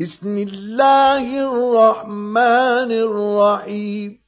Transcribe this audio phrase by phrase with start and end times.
[0.00, 4.20] بسم الله الرحمن الرحيم.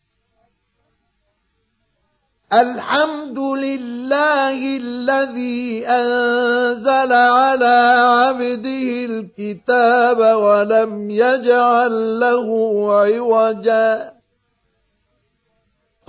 [2.53, 12.49] الحمد لله الذي أنزل على عبده الكتاب ولم يجعل له
[12.93, 14.13] عوجا.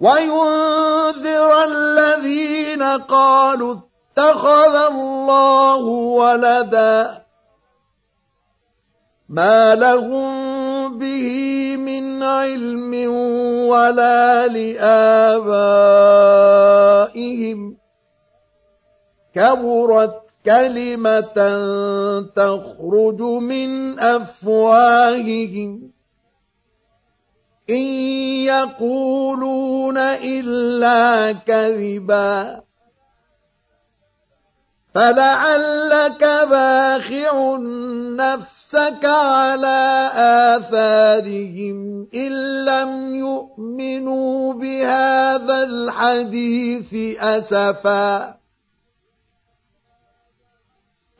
[0.00, 7.24] وينذر الذين قالوا اتخذ الله ولدا.
[9.28, 13.10] ما لهم به من علم
[13.68, 15.76] ولا لآبائهم.
[19.34, 21.38] كبرت كلمة
[22.36, 25.90] تخرج من أفواههم.
[27.70, 32.60] إن يقولون إلا كذبا
[34.94, 37.56] فلعلك باخع
[38.16, 40.10] نفسك على
[40.56, 42.32] آثارهم إن
[42.64, 48.34] لم يؤمنوا بهذا الحديث أسفا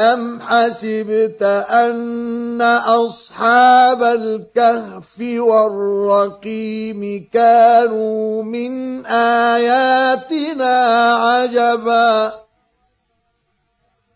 [0.00, 10.76] أَمْ حَسِبْتَ أَنَّ أَصْحَابَ الْكَهْفِ وَالرَّقِيمِ كَانُوا مِنْ آيَاتِنَا
[11.14, 12.32] عَجَبًا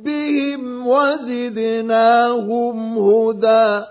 [0.00, 3.84] ربهم وزدناهم هدى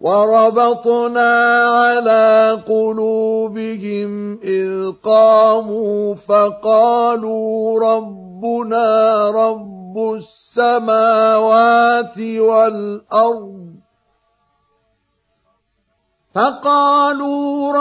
[0.00, 13.64] وربطنا على قلوبهم إذ قاموا فقالوا ربنا رب السماوات والأرض
[16.34, 17.72] فقالوا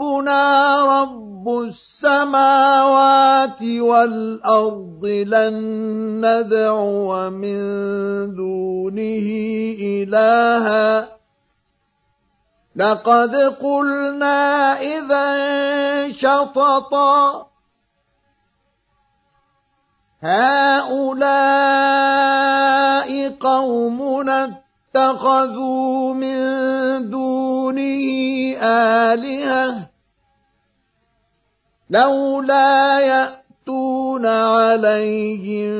[0.00, 5.54] ربنا رب السماوات والأرض لن
[6.24, 7.60] ندعو من
[8.34, 9.28] دونه
[9.80, 11.08] إلها.
[12.76, 17.46] لقد قلنا إذا شططا.
[20.22, 21.50] هؤلاء
[23.40, 24.60] قومنا
[24.94, 26.40] اتخذوا من
[27.10, 28.10] دونه
[28.62, 29.89] آلهة.
[31.90, 35.72] لولا يأتون عليهم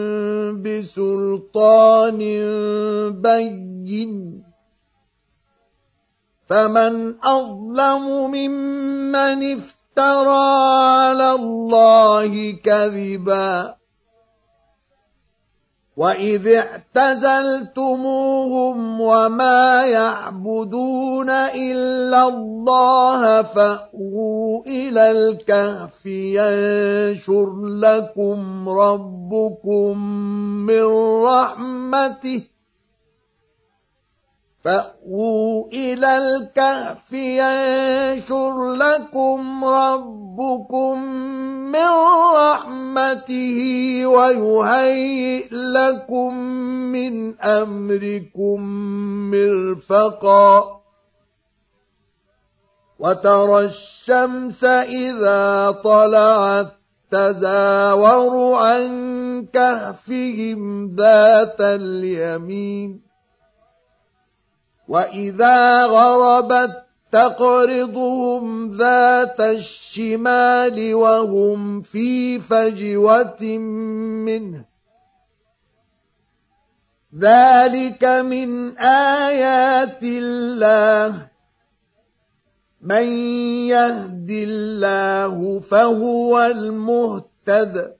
[0.62, 2.18] بسلطان
[3.22, 3.70] بين
[6.48, 10.46] فمن أظلم ممن افترى
[10.82, 13.79] على الله كذباً
[16.00, 16.48] وإذ
[16.96, 29.98] اعتزلتموهم وما يعبدون إلا الله فأووا إلى الكهف ينشر لكم ربكم
[30.66, 30.84] من
[31.24, 32.42] رحمته
[34.64, 41.02] فأووا إلى الكهف ينشر لكم ربكم
[41.72, 41.90] من
[42.34, 43.60] رحمته
[44.06, 46.34] ويهيئ لكم
[46.92, 48.60] من أمركم
[49.30, 50.80] مرفقا
[52.98, 56.72] وترى الشمس إذا طلعت
[57.10, 58.90] تزاور عن
[59.52, 63.09] كهفهم ذات اليمين
[64.90, 66.82] وإذا غربت
[67.12, 73.42] تقرضهم ذات الشمال وهم في فجوة
[74.26, 74.64] منه
[77.18, 81.28] ذلك من آيات الله
[82.80, 83.06] من
[83.70, 87.99] يهد الله فهو المهتد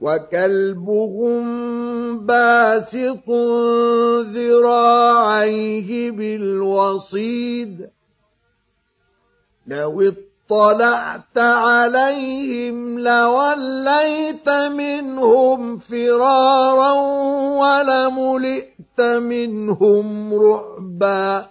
[0.00, 1.42] وكلبهم
[2.26, 3.30] باسط
[4.34, 7.90] ذراعيه بالوصيد
[9.66, 16.92] لو اطلعت عليهم لوليت منهم فرارا
[17.60, 21.50] ولملئت منهم رعبا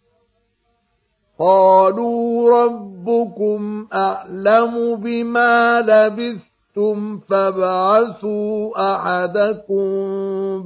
[1.41, 9.83] قالوا ربكم أعلم بما لبثتم فابعثوا أحدكم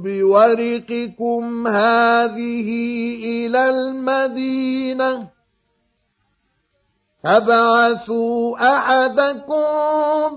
[0.04, 2.68] بورقكم هذه
[3.24, 5.35] إلى المدينة
[7.26, 9.66] فابعثوا أحدكم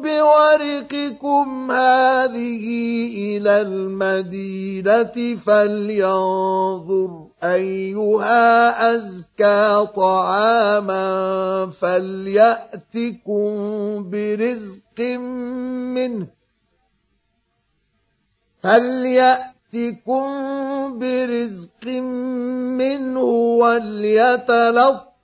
[0.01, 2.65] بورقكم هذه
[3.17, 11.05] إلى المدينة فلينظر أيها أزكى طعاما
[11.81, 13.49] فليأتكم
[14.09, 14.99] برزق
[15.93, 16.27] منه
[18.61, 20.23] فليأتكم
[20.99, 23.21] برزق منه
[23.61, 25.08] وليتلطف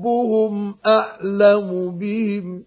[0.00, 2.64] ربهم أعلم بهم.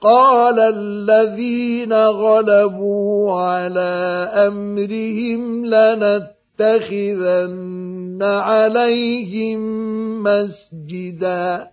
[0.00, 6.28] قال الذين غلبوا على أمرهم لنتخذن
[8.22, 9.60] عليهم
[10.22, 11.70] مسجدا.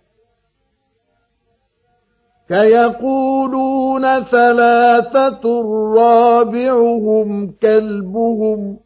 [2.48, 5.62] كيقولون ثلاثة
[5.96, 8.85] رابعهم كلبهم.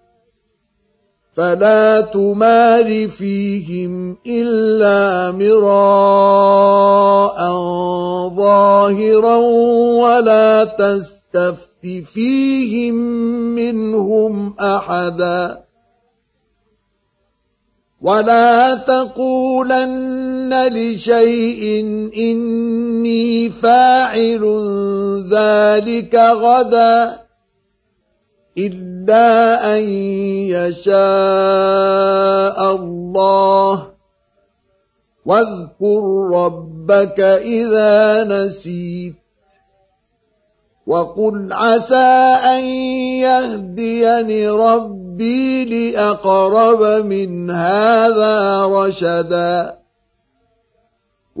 [1.31, 6.59] فلا تمار فيهم إلا مراء
[8.35, 9.35] ظاهرا
[10.03, 12.95] ولا تستفت فيهم
[13.55, 15.63] منهم أحدا.
[18.01, 21.63] ولا تقولن لشيء
[22.17, 24.43] إني فاعل
[25.31, 27.21] ذلك غدا.
[28.57, 29.79] إلا أن
[30.51, 30.95] يشاء
[32.75, 33.87] الله
[35.25, 39.15] واذكر ربك إذا نسيت
[40.87, 42.63] وقل عسى أن
[43.23, 49.80] يهديني ربي لأقرب من هذا رشدا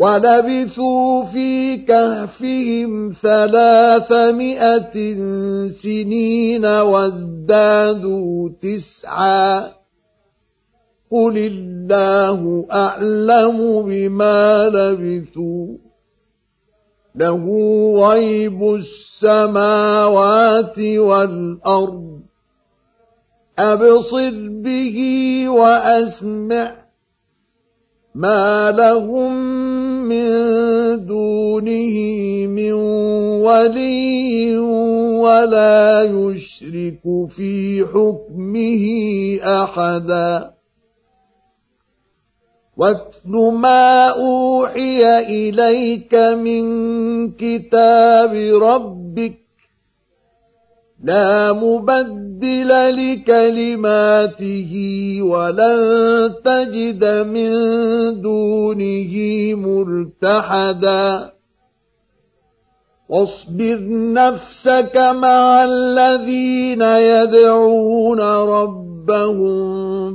[0.01, 4.95] ولبثوا في كهفهم ثلاثمائة
[5.69, 9.59] سنين وازدادوا تسعا.
[11.11, 15.67] قل الله أعلم بما لبثوا.
[17.15, 17.45] له
[17.97, 22.19] غيب السماوات والأرض.
[23.59, 24.99] أبصر به
[25.49, 26.80] وأسمع
[28.15, 29.33] ما لهم
[30.07, 30.25] من
[31.05, 31.95] دونه
[32.47, 32.73] من
[33.43, 38.83] ولي ولا يشرك في حكمه
[39.43, 40.61] أحداً
[42.81, 46.63] واتل ما اوحي اليك من
[47.31, 49.39] كتاب ربك
[51.03, 54.73] لا مبدل لكلماته
[55.21, 57.51] ولن تجد من
[58.21, 59.13] دونه
[59.55, 61.31] ملتحدا.
[63.09, 63.79] واصبر
[64.13, 69.53] نفسك مع الذين يدعون ربهم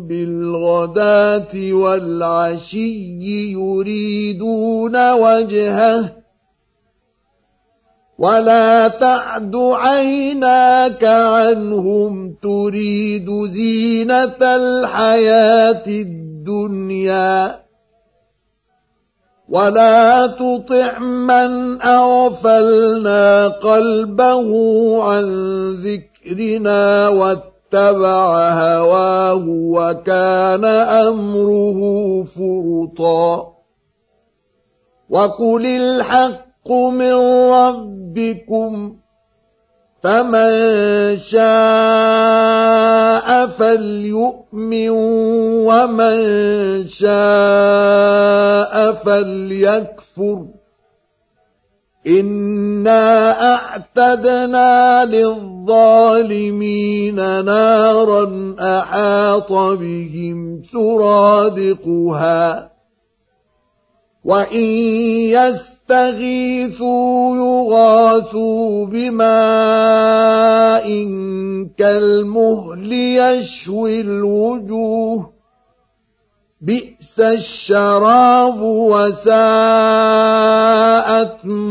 [0.06, 3.18] بالغداة والعشي
[3.52, 6.25] يريدون وجهه.
[8.18, 17.60] ولا تعد عيناك عنهم تريد زينه الحياة الدنيا
[19.48, 24.50] ولا تطع من اغفلنا قلبه
[25.04, 25.24] عن
[25.70, 31.80] ذكرنا واتبع هواه وكان امره
[32.24, 33.52] فرطا
[35.10, 37.12] وقل الحق من
[38.16, 38.96] ربكم
[40.00, 41.46] فمن شاء
[43.46, 44.88] فليؤمن
[45.68, 46.18] ومن
[46.88, 50.46] شاء فليكفر.
[52.06, 53.04] إنا
[53.54, 62.72] أعتدنا للظالمين نارا أحاط بهم سرادقها.
[64.24, 64.64] وإن
[65.30, 69.26] يس يستغيثوا يغاثوا بماء
[71.78, 75.32] كالمهل يشوي الوجوه.
[76.60, 79.36] بئس الشراب وساءت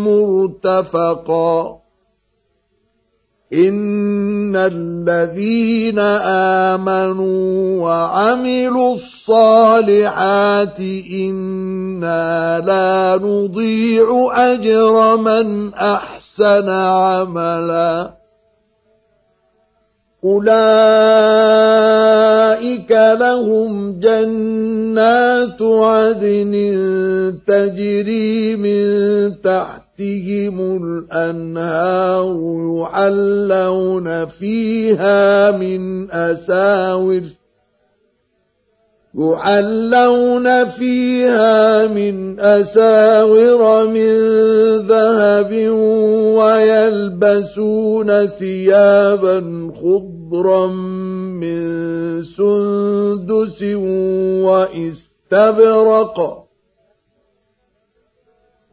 [0.07, 1.84] مرتفقا.
[3.53, 5.99] ان الذين
[6.69, 10.79] امنوا وعملوا الصالحات
[11.11, 18.13] أنا لا نضيع اجر من احسن عملا
[20.25, 21.71] اولئك
[22.91, 26.53] لهم جنات عدن
[27.47, 32.35] تجري من تحت تحتهم الأنهار
[32.79, 37.21] يحلون فيها من أساور
[39.15, 44.11] يحلون فيها من أساور من
[44.87, 45.51] ذهب
[46.37, 53.63] ويلبسون ثيابا خضرا من سندس
[55.31, 56.44] وإستبرق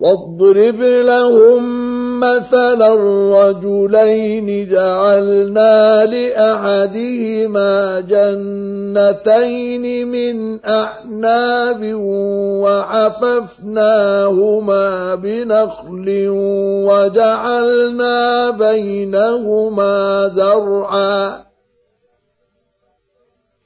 [0.00, 1.90] واضرب لهم
[2.20, 11.80] مثل الرجلين جعلنا لأحدهما جنتين من أعناب
[13.44, 16.26] وحففناهما بنخل
[16.88, 21.50] وجعلنا بينهما زرعا.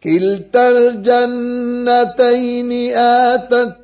[0.05, 3.84] كلتا الجنتين آتت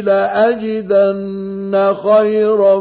[0.00, 2.80] لأجدن خيرا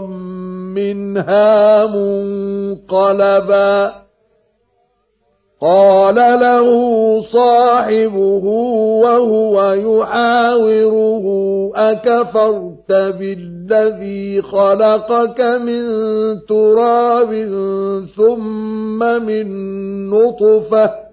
[0.76, 3.94] منها منقلبا.
[5.62, 6.68] قال له
[7.22, 8.46] صاحبه
[9.04, 11.26] وهو يحاوره
[11.76, 15.84] أكفرت بالذي خلقك من
[16.50, 17.34] تراب
[18.18, 19.50] ثم من
[20.10, 21.13] نطفة؟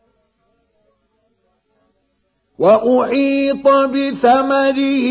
[2.61, 5.07] وأحيط بثمره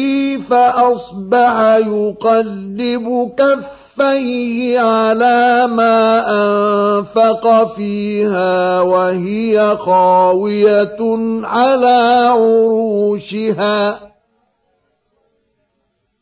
[0.50, 10.98] فأصبح يقلب كفيه على ما أنفق فيها وهي خاوية
[11.44, 14.09] على عروشها.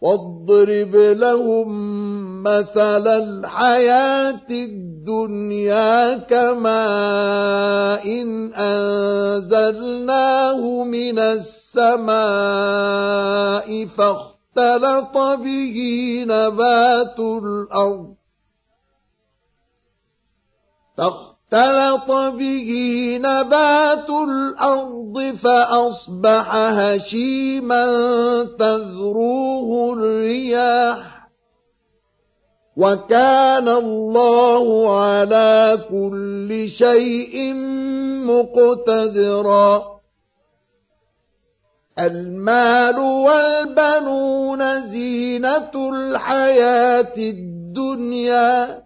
[0.00, 1.68] واضرب لهم
[2.42, 10.04] مثل الحياة الدنيا كماء إن أنزلناه
[10.84, 12.16] من السماء
[13.86, 15.78] فاختلط به
[16.28, 18.14] نبات الأرض.
[21.52, 22.70] اختلط به
[23.22, 27.86] نبات الأرض فأصبح هشيما
[28.58, 31.28] تذروه الرياح.
[32.76, 37.54] وكان الله على كل شيء
[38.26, 40.00] مقتدرا.
[41.98, 48.85] المال والبنون زينة الحياة الدنيا.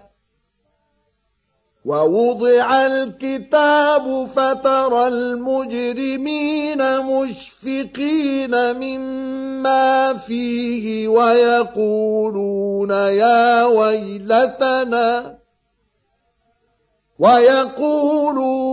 [1.85, 15.37] ووضع الكتاب فترى المجرمين مشفقين مما فيه ويقولون يا ويلتنا
[17.19, 18.50] ويقولون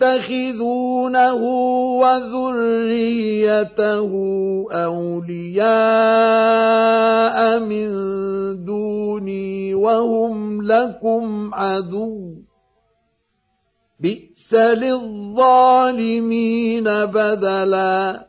[0.00, 1.34] تتخذونه
[2.00, 3.30] وذريته
[4.72, 5.60] أولياء
[7.60, 7.90] من
[8.64, 12.34] دوني وهم لكم عدو.
[14.00, 15.64] بئس للظالمين
[16.84, 18.26] بدلا.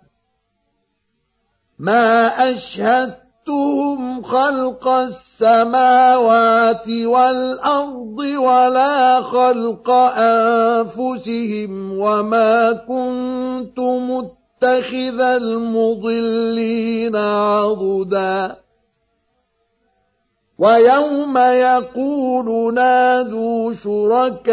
[1.80, 3.22] ما أشهدت
[4.24, 18.62] خلق السماوات والأرض ولا خلق أنفسهم وما كنت متخذ المضلين عضدا.
[20.62, 24.50] ويوم يقول نادوا شركائي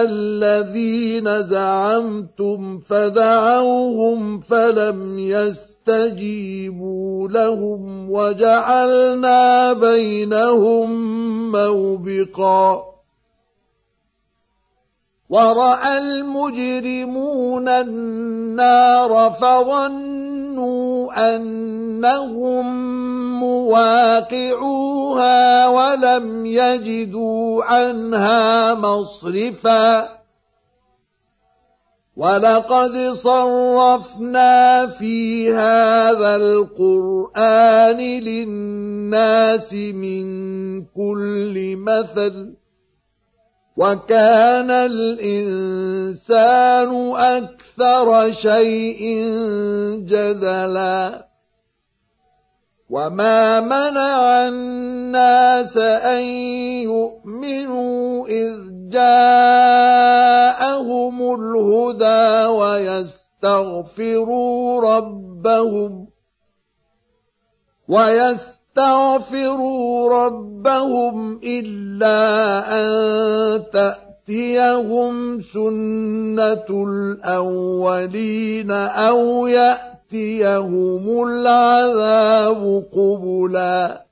[0.00, 10.90] الذين زعمتم فدعوهم فلم يستطيعوا فاستجيبوا لهم وجعلنا بينهم
[11.52, 12.84] موبقا.
[15.30, 22.66] ورأى المجرمون النار فظنوا أنهم
[23.40, 24.88] مواقعوها
[25.68, 30.21] ولم يجدوا عنها مصرفا.
[32.16, 40.24] ولقد صرفنا في هذا القرآن للناس من
[40.84, 42.54] كل مثل
[43.76, 46.32] وكان الإنسان
[47.16, 49.02] أكثر شيء
[50.04, 51.28] جدلا
[52.90, 56.20] وما منع الناس أن
[56.84, 58.56] يؤمنوا إذ
[58.92, 59.31] جاءهم
[63.98, 66.08] ويستغفروا ربهم
[67.88, 69.44] ويستغفروا
[70.24, 72.18] ربهم إلا
[72.80, 72.90] أن
[73.72, 84.11] تأتيهم سنة الأولين أو يأتيهم العذاب قبلاً.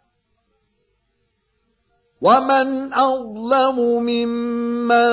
[2.21, 5.07] ومن اظلم ممن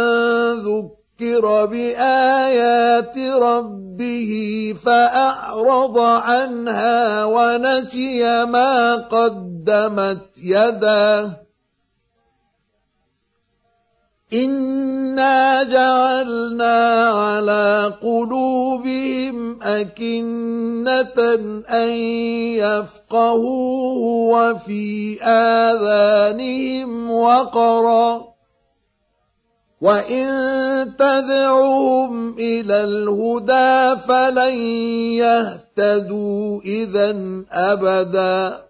[0.61, 4.31] ذكر بايات ربه
[4.85, 11.31] فاعرض عنها ونسي ما قدمت يداه
[14.33, 19.17] إنا جعلنا على قلوبهم
[19.68, 21.18] أكنة
[21.68, 21.88] أن
[22.57, 23.98] يفقهوه
[24.35, 28.28] وفي آذانهم وقرا
[29.81, 30.26] وإن
[30.98, 34.54] تدعوهم إلى الهدى فلن
[35.22, 37.16] يهتدوا إذا
[37.52, 38.68] أبدا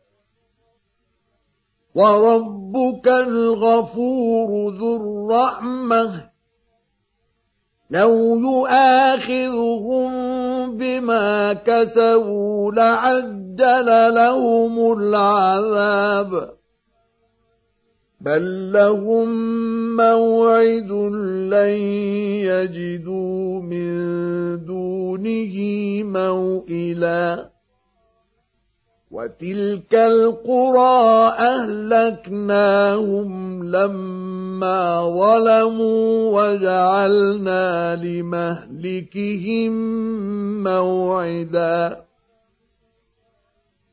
[1.95, 6.29] وربك الغفور ذو الرحمة
[7.91, 10.13] لو يؤاخذهم
[10.71, 16.51] بما كسبوا لعجل لهم العذاب.
[18.21, 19.29] بل لهم
[19.97, 20.93] موعد
[21.53, 21.75] لن
[22.51, 23.95] يجدوا من
[24.65, 25.55] دونه
[26.03, 27.58] موئلا.
[29.11, 33.29] وتلك القرى أهلكناهم
[33.65, 39.73] لما ظلموا وجعلنا لمهلكهم
[40.63, 42.05] موعدا.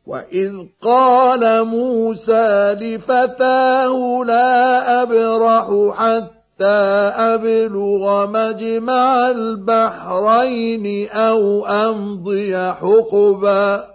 [0.05, 6.65] وإذ قال موسى لفتاه لا أبرح حتى
[7.33, 13.94] أبلغ مجمع البحرين أو أمضي حقبا.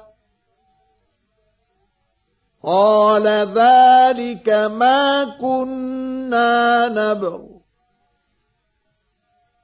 [2.63, 7.39] قال ذلك ما كنا نبغ.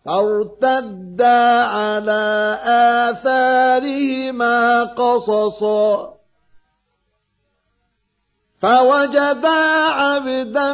[0.06, 2.60] فارتدا على
[3.12, 6.18] آثارهما قصصا.
[8.60, 9.48] فوجدا
[9.90, 10.74] عبدا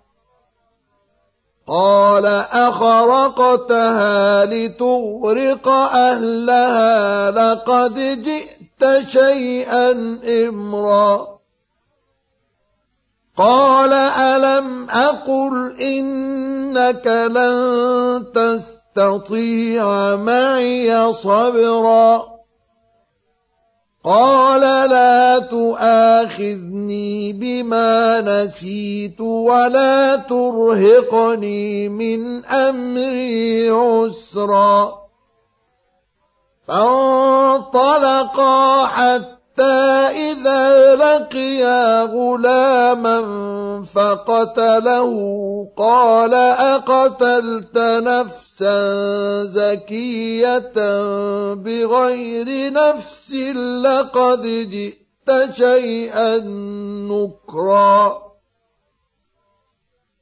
[1.71, 9.91] قال أخرقتها لتغرق أهلها لقد جئت شيئا
[10.47, 11.27] إمرا.
[13.37, 22.40] قال ألم أقل إنك لن تستطيع معي صبرا.
[24.03, 35.01] قال لا تؤاخذني بما نسيت ولا ترهقني من أمري عسرا.
[36.63, 37.65] فانطلقا
[38.85, 39.40] حتى
[40.11, 43.21] إذا لقيا غلاما
[43.83, 45.11] فقتله
[45.77, 48.77] قال أقتلت نفسا
[49.43, 50.73] زكية
[51.53, 53.33] بغير نفس
[53.83, 56.37] لقد جئت شيئا
[57.11, 58.30] نكرا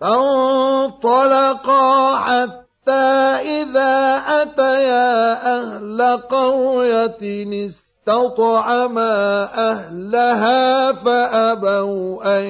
[0.00, 12.44] فانطلقا حتى إذا أتيا أهل قرية استطعما أهلها فأبوا أن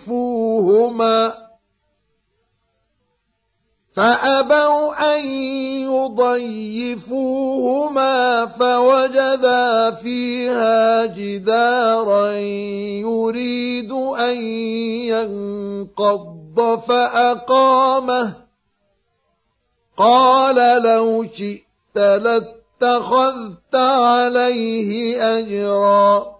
[0.00, 1.39] يضيفوهما.
[3.92, 5.26] فأبوا أن
[7.06, 12.32] يضيفوهما فوجدا فيها جدارا
[13.02, 14.36] يريد أن
[15.10, 18.32] ينقض فأقامه.
[19.96, 26.39] قال لو شئت لاتخذت عليه أجرا.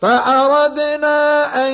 [0.00, 1.72] فأردنا أن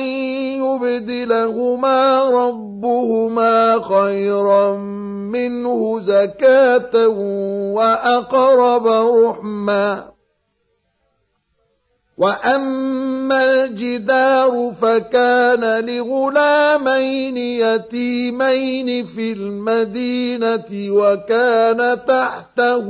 [0.59, 4.71] يبدلهما ربهما خيرا
[5.31, 7.07] منه زكاة
[7.75, 10.16] وأقرب رحما
[12.17, 22.87] وأما الجدار فكان لغلامين يتيمين في المدينة وكان تحته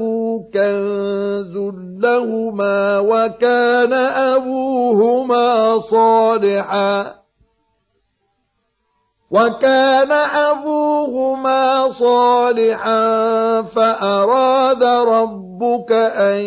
[0.53, 1.57] كنز
[1.99, 3.93] لهما وكان
[4.33, 7.15] أبوهما صالحا
[9.31, 13.01] وكان أبوهما صالحا
[13.61, 14.83] فأراد
[15.57, 16.41] ربك أن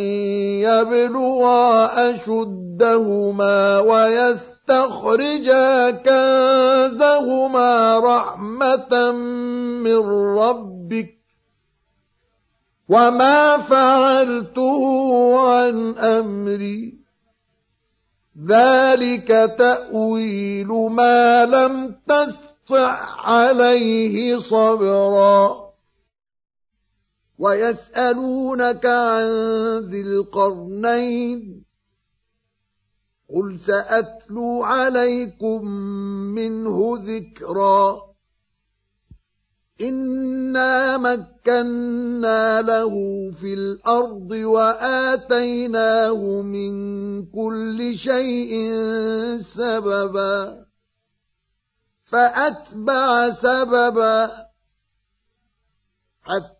[0.63, 9.13] يبلغا أشدهما ويستخرجا كنزهما رحمة
[9.83, 9.97] من
[10.39, 11.11] ربك
[12.89, 14.83] وما فعلته
[15.51, 17.01] عن أمري.
[18.47, 25.70] ذلك تأويل ما لم تستطع عليه صبرا.
[27.41, 29.25] ويسألونك عن
[29.89, 31.65] ذي القرنين
[33.35, 35.65] قل سأتلو عليكم
[36.37, 38.11] منه ذكرا
[39.81, 42.95] إنا مكنا له
[43.31, 46.73] في الأرض وآتيناه من
[47.27, 48.53] كل شيء
[49.41, 50.67] سببا
[52.05, 54.31] فأتبع سببا
[56.23, 56.60] حتى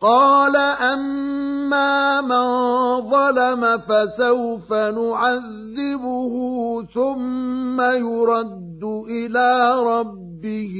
[0.00, 2.46] قال أما من
[3.10, 6.34] ظلم فسوف نعذبه
[6.94, 10.74] ثم يرد ربه ربه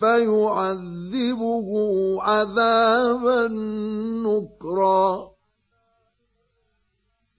[0.00, 1.68] فيعذبه
[2.22, 3.48] عذابا
[4.24, 5.31] نكرا.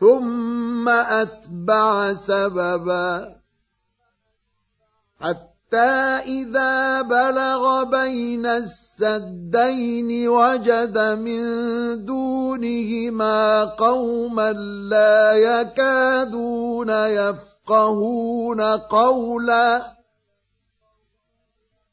[0.00, 3.36] ثم أتبع سببا
[5.20, 5.92] حتى
[6.40, 11.44] إذا بلغ بين السدين وجد من
[12.04, 14.52] دونهما قوما
[14.90, 19.99] لا يكادون يفقهون قولا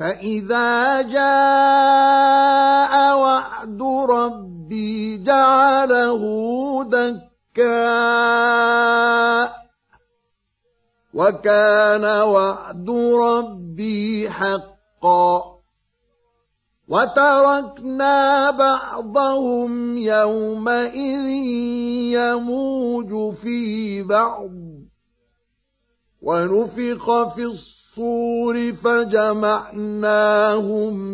[0.00, 6.22] فإذا جاء وعد ربي جعله
[6.84, 7.60] دكا
[11.14, 12.90] وكان وعد
[13.20, 15.60] ربي حقا
[16.88, 21.26] وتركنا بعضهم يومئذ
[22.16, 24.69] يموج في بعض
[26.22, 29.92] ونفخ في الصور فجمعناهم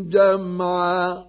[0.08, 1.26] جمعا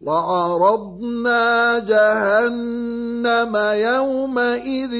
[0.00, 4.94] وعرضنا جهنم يومئذ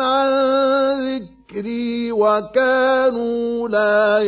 [0.00, 4.18] عن ذكري وكانوا لا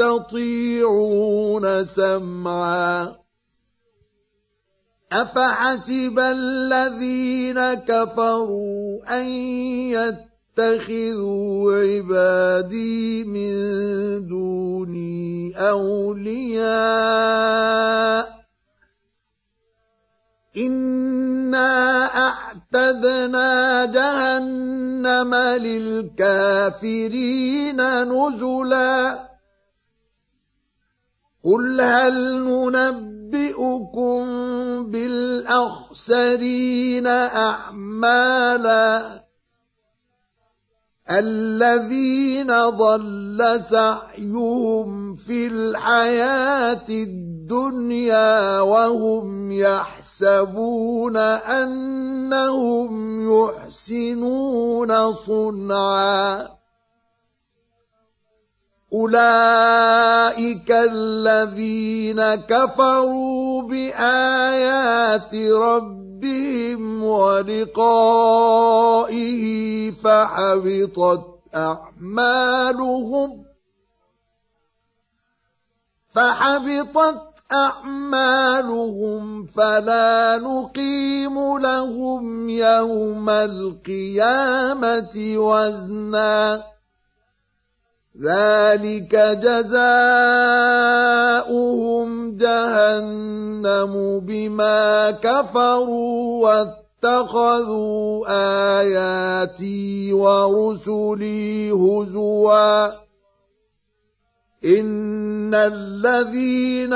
[0.00, 3.16] يستطيعون سمعا.
[5.12, 9.26] افحسب الذين كفروا ان
[10.56, 13.52] يتخذوا عبادي من
[14.28, 17.14] دوني اولياء
[20.56, 22.06] أنا
[22.74, 25.34] اعتدنا جهنم
[26.14, 27.00] للكافرين
[28.02, 29.28] نزلا
[31.44, 34.24] قل هل ننبئكم
[34.90, 36.26] بالاخسرين
[37.06, 38.44] اعمالا
[41.10, 56.48] الذين ضل سعيهم في الحياة الدنيا وهم يحسبون أنهم يحسنون صنعا.
[58.94, 66.03] أولئك الذين كفروا بآيات ربهم
[67.02, 68.24] ولقائه
[69.90, 73.44] فحبطت أعمالهم
[76.08, 86.73] فحبطت أعمالهم فلا نقيم لهم يوم القيامة وزنا
[88.22, 90.06] ذلك جزاؤهم
[92.36, 96.62] جهنم بما كفروا
[97.02, 98.24] واتخذوا
[98.80, 103.04] آياتي ورسلي هزواً.
[104.64, 106.92] إن الذين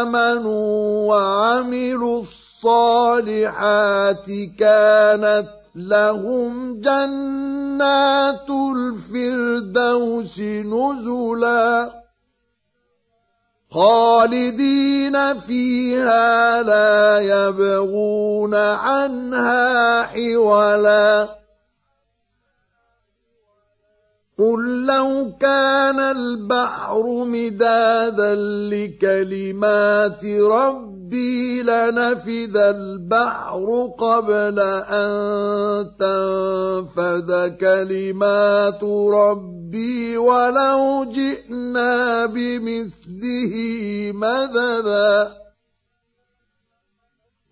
[0.00, 4.26] آمنوا وعملوا الصالحات
[4.58, 11.92] كانت لهم جنات الفردوس نزلا
[13.70, 21.28] خالدين فيها لا يبغون عنها حولا.
[24.38, 28.34] قل لو كان البحر مدادا
[28.70, 30.24] لكلمات
[31.06, 34.58] ربي لنفذ البحر قبل
[34.90, 38.82] ان تنفذ كلمات
[39.14, 43.54] ربي ولو جئنا بمثله
[44.14, 45.32] مددا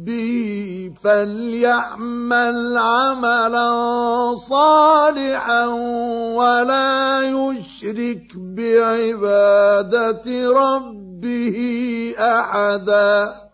[0.00, 5.66] ربه فليعمل عملا صالحا
[6.34, 10.22] ولا يشرك بعبادة
[10.52, 11.58] ربه
[12.18, 13.49] أحدا.